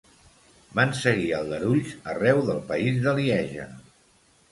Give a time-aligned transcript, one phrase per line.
[0.77, 3.67] Van seguir aldarulls arreu del país de Lieja.